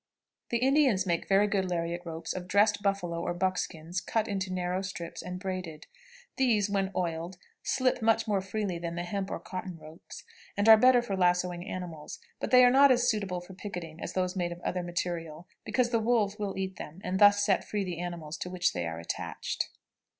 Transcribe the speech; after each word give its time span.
The 0.49 0.57
Indians 0.57 1.05
make 1.05 1.27
very 1.27 1.45
good 1.45 1.69
lariat 1.69 2.01
ropes 2.05 2.33
of 2.33 2.47
dressed 2.47 2.81
buffalo 2.81 3.21
or 3.21 3.35
buck 3.35 3.59
skins 3.59 4.01
cut 4.01 4.27
into 4.27 4.51
narrow 4.51 4.81
strips 4.81 5.21
and 5.21 5.39
braided; 5.39 5.85
these, 6.37 6.71
when 6.71 6.89
oiled, 6.95 7.37
slip 7.61 8.01
much 8.01 8.27
more 8.27 8.41
freely 8.41 8.79
than 8.79 8.95
the 8.95 9.03
hemp 9.03 9.29
or 9.29 9.39
cotton 9.39 9.77
ropes, 9.77 10.23
and 10.57 10.67
are 10.67 10.75
better 10.75 11.03
for 11.03 11.15
lassoing 11.15 11.67
animals, 11.67 12.17
but 12.39 12.49
they 12.49 12.65
are 12.65 12.71
not 12.71 12.91
as 12.91 13.07
suitable 13.07 13.41
for 13.41 13.53
picketing 13.53 14.01
as 14.01 14.13
those 14.13 14.35
made 14.35 14.51
of 14.51 14.59
other 14.61 14.81
material, 14.81 15.47
because 15.65 15.91
the 15.91 15.99
wolves 15.99 16.39
will 16.39 16.57
eat 16.57 16.77
them, 16.77 16.99
and 17.03 17.19
thus 17.19 17.45
set 17.45 17.63
free 17.63 17.83
the 17.83 17.99
animals 17.99 18.37
to 18.37 18.49
which 18.49 18.73
they 18.73 18.87
are 18.87 18.97
attached. 18.99 19.69